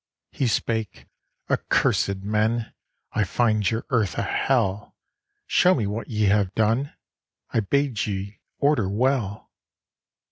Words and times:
He 0.31 0.47
spake: 0.47 1.05
'Accursèd 1.47 2.23
men, 2.23 2.73
I 3.11 3.23
find 3.23 3.69
your 3.69 3.85
earth 3.91 4.17
a 4.17 4.23
hell; 4.23 4.95
Show 5.45 5.75
me 5.75 5.85
what 5.85 6.07
ye 6.09 6.23
have 6.25 6.55
done; 6.55 6.95
I 7.51 7.59
bade 7.59 8.07
ye 8.07 8.39
order 8.57 8.89
well. 8.89 9.51